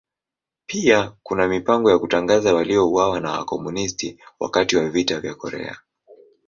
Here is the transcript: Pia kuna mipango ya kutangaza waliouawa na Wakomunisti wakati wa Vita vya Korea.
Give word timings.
Pia 0.65 1.15
kuna 1.23 1.47
mipango 1.47 1.91
ya 1.91 1.99
kutangaza 1.99 2.53
waliouawa 2.53 3.19
na 3.19 3.31
Wakomunisti 3.31 4.19
wakati 4.39 4.75
wa 4.77 4.89
Vita 4.89 5.19
vya 5.19 5.35
Korea. 5.35 5.77